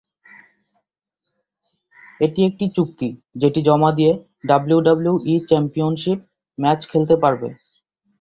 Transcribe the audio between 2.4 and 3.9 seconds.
একটি চুক্তি যেটি জমা